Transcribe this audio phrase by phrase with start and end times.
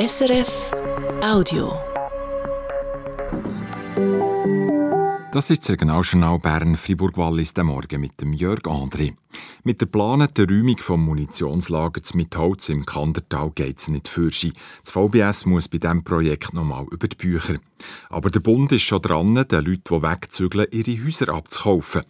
[0.00, 0.70] SRF
[1.22, 1.78] Audio.
[5.30, 9.12] Das ist das Regionaljournal Bern Fribourg-Wallis der Morgen mit dem Jörg André.
[9.62, 14.54] Mit der geplanten Räumung vom Munitionslager mit Holz im Kandertal geht es nicht für sie.
[14.82, 17.58] Das VBS muss bei diesem Projekt nochmal über die Bücher.
[18.08, 22.04] Aber der Bund ist schon dran, den Leuten, die wegzügeln, ihre Häuser abzukaufen.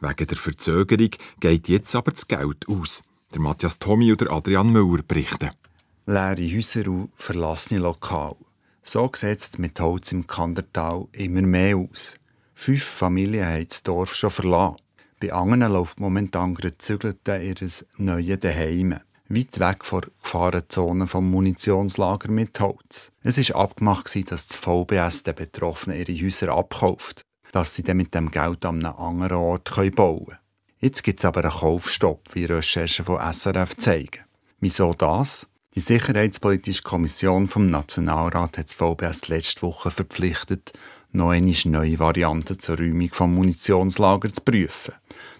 [0.00, 3.04] Wegen der Verzögerung geht jetzt aber das Geld aus.
[3.32, 5.50] Der Matthias Tommy oder Adrian Müller berichten.
[6.08, 8.36] Leere Häuser und verlassene Lokale.
[8.84, 12.16] So sieht mit Holz im Kandertal immer mehr aus.
[12.54, 14.76] Fünf Familien haben das Dorf schon verlassen.
[15.18, 19.00] Bei anderen läuft momentan gerade Zügelte ihres neuen Daheim.
[19.28, 23.10] Weit weg von der Gefahrenzone vom Munitionslager mit Holz.
[23.24, 28.14] Es war abgemacht, dass das VBS den Betroffenen ihre Häuser abkauft, dass sie dann mit
[28.14, 30.38] dem Geld an einem anderen Ort bauen können.
[30.78, 34.24] Jetzt gibt es aber einen Kaufstopp, wie Recherchen von SRF zeigen.
[34.60, 35.48] Wieso das?
[35.76, 40.72] Die Sicherheitspolitische Kommission vom Nationalrat hat das VBS letzte Woche verpflichtet,
[41.12, 44.94] noch eine neue Variante zur Räumung vom Munitionslager zu prüfen.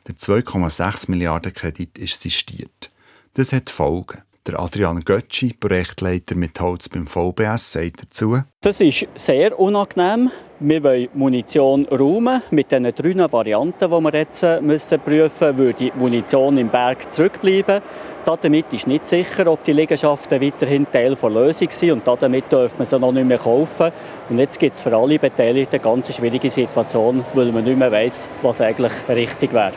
[0.06, 2.90] Der 2,6 Milliarden Kredit ist sistiert.
[3.32, 4.20] Das hat Folgen.
[4.46, 8.42] Der Adrian Götschi, Projektleiter mit Holz beim VBS, sagt dazu.
[8.60, 10.30] Das ist sehr unangenehm.
[10.60, 12.42] Wir wollen Munition räumen.
[12.50, 17.12] Mit diesen drei Varianten, die wir jetzt äh, prüfen müssen, würde die Munition im Berg
[17.12, 17.82] zurückbleiben.
[18.26, 22.80] Damit ist nicht sicher, ob die Liegenschaften weiterhin Teil der Lösung sind und damit dürfen
[22.80, 23.92] wir sie noch nicht mehr kaufen.
[24.28, 27.92] Und jetzt gibt es für alle Beteiligten eine ganz schwierige Situation, weil man nicht mehr
[27.92, 29.74] weiss, was eigentlich richtig wäre.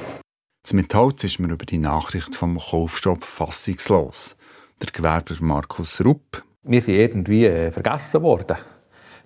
[0.72, 4.36] Mit Holz ist man über die Nachricht vom Kaufstopp fassungslos
[4.82, 6.44] der Gewerber Markus Rupp.
[6.64, 8.58] Wir sind irgendwie äh, vergessen worden.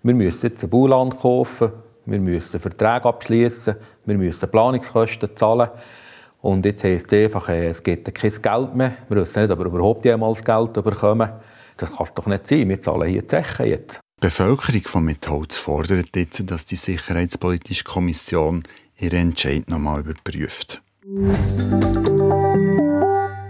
[0.01, 1.71] Wir müssen jetzt ein Bauland kaufen,
[2.05, 5.69] wir müssen Verträge abschließen, wir müssen Planungskosten zahlen.
[6.43, 8.97] Und jetzt heisst es einfach, äh, es gibt kein Geld mehr.
[9.07, 11.29] Wir wissen nicht, ob wir überhaupt jemals Geld bekommen.
[11.77, 12.67] Das kann doch nicht sein.
[12.67, 14.01] Wir zahlen hier die Zeche jetzt.
[14.17, 18.63] Die Bevölkerung von Mitholz fordert jetzt, dass die Sicherheitspolitische Kommission
[18.97, 20.81] ihren Entscheid nochmal überprüft.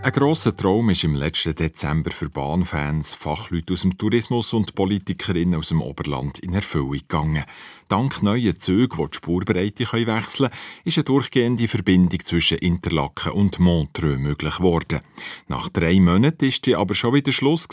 [0.04, 5.58] Ein grosser Traum ist im letzten Dezember für Bahnfans, Fachleute aus dem Tourismus und Politikerinnen
[5.58, 7.46] aus dem Oberland in Erfüllung gegangen.
[7.88, 10.54] Dank neuer Züge, die die Spurbreite wechseln können,
[10.84, 15.00] ist eine durchgehende Verbindung zwischen Interlaken und Montreux möglich geworden.
[15.48, 17.70] Nach drei Monaten ist sie aber schon wieder Schluss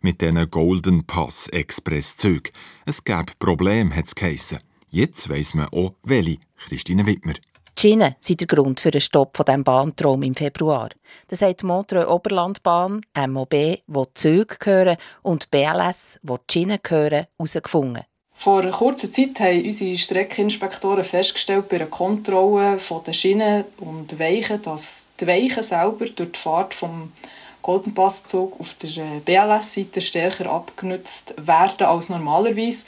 [0.00, 2.54] mit diesen Golden Pass Express-Zügen.
[2.86, 4.60] Es gab Probleme, hat es geheissen.
[4.88, 6.38] Jetzt weiss man auch, welche.
[6.56, 7.34] Christine Wittmer.
[7.76, 10.90] Die Schienen sind der Grund für den Stopp von diesem Bahntraum im Februar.
[11.28, 16.78] Das hat die Montreux Oberlandbahn, MOB, wo die Züge gehören, und BLS, wo die Schienen
[16.82, 18.04] gehören, herausgefunden.
[18.36, 25.08] Vor kurzer Zeit haben unsere Streckeninspektoren festgestellt bei einer Kontrolle der Schienen und Weichen, dass
[25.20, 27.12] die Weichen selber durch die Fahrt vom
[27.62, 32.84] Golden Pass Zug auf der äh, BLS-Seite stärker abgenutzt werden als normalerweise.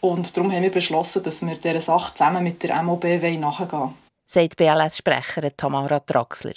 [0.00, 4.07] Und darum haben wir beschlossen, dass wir dieser Sache zusammen mit der MOB nachgehen wollen
[4.28, 6.54] sagt BLS-Sprecherin Tamara Traxler.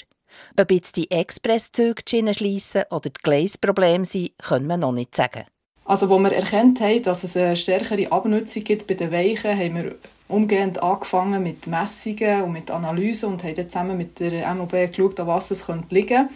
[0.60, 5.16] Ob jetzt die Expresszüge die Schienen schliessen oder die Gleisprobleme sind, können wir noch nicht
[5.16, 5.46] sagen.
[5.86, 9.76] Also, wo wir erkannt haben, dass es eine stärkere Abnutzung gibt bei den Weichen, haben
[9.76, 9.96] wir
[10.28, 15.28] umgehend angefangen mit Messungen und mit Analysen und haben zusammen mit der MOB geschaut, an
[15.28, 16.30] was es liegen könnte.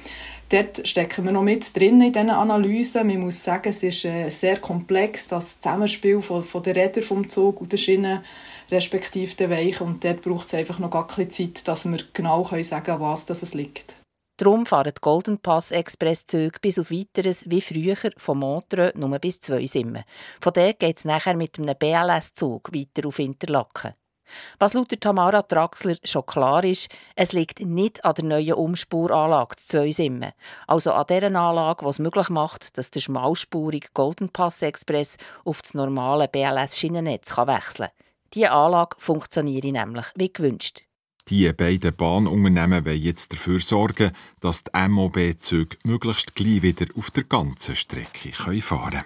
[0.50, 3.08] Dort stecken wir noch mit drin in diesen Analysen.
[3.08, 7.28] Man muss sagen, es ist äh, sehr komplex, das Zusammenspiel von, von den Rädern vom
[7.28, 8.24] Zug und der Schiene
[8.72, 9.88] respektive den Weichen.
[9.88, 13.26] Und dort braucht es einfach noch gar keine Zeit, dass wir genau sagen können, was
[13.26, 13.98] das es liegt.
[14.38, 19.40] Darum fahren die Golden Pass Expresszüge bis auf weiteres wie früher von Montreux nur bis
[19.40, 20.04] zwei Simmen.
[20.42, 23.94] Von dort geht es nachher mit einem BLS-Zug weiter auf Interlaken.
[24.60, 29.68] Was laut Tamara Traxler schon klar ist, es liegt nicht an der neuen Umspuranlage zu
[29.68, 30.32] Zweisimmen,
[30.68, 35.62] also an der Anlage, die es möglich macht, dass der schmalspurige Golden Pass Express auf
[35.62, 38.05] das normale BLS-Schienennetz wechseln kann.
[38.36, 40.82] Diese Anlage funktioniert nämlich wie gewünscht.
[41.30, 47.24] Die beiden Bahnunternehmen wollen jetzt dafür sorgen, dass die MOB-Züge möglichst gleich wieder auf der
[47.24, 49.04] ganzen Strecke fahren können.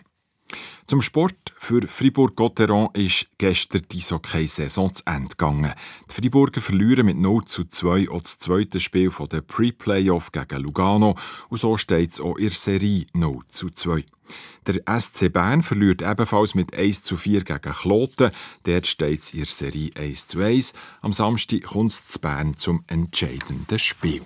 [0.87, 1.48] Zum Sport.
[1.61, 5.73] Für Fribourg-Gotteron ist gestern die Eishockey-Saison zu Ende gegangen.
[6.09, 11.15] Die Friburger verlieren mit 0 zu 2 auch das zweite Spiel der Pre-Playoff gegen Lugano
[11.49, 14.05] und so steht es auch in der Serie 0 zu 2.
[14.67, 18.31] Der SC Bern verliert ebenfalls mit 1 zu 4 gegen Kloten.
[18.63, 20.73] Dort steht es in der Serie 1 zu 1.
[21.01, 24.23] Am Samstag kommt es zu Bern zum entscheidenden Spiel.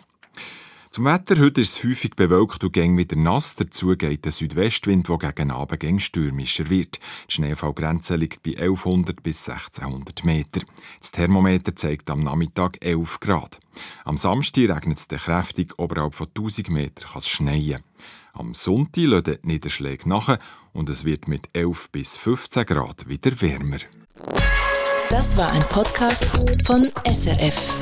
[0.94, 3.56] Zum Wetter, heute ist es häufig bewölkt und gäng wieder nass.
[3.56, 7.00] Dazu geht der Südwestwind, der gegen Abend gäng stürmischer wird.
[7.28, 10.62] Die Schneefallgrenze liegt bei 1100 bis 1600 Meter.
[11.00, 13.60] Das Thermometer zeigt am Nachmittag 11 Grad.
[14.06, 17.82] Am Samstag regnet es kräftig, oberhalb von 1000 Metern kann es schneien.
[18.34, 20.38] Am Sonntag lassen die Niederschläge nach
[20.74, 23.78] und es wird mit 11 bis 15 Grad wieder wärmer.
[25.10, 26.28] Das war ein Podcast
[26.64, 27.80] von SRF.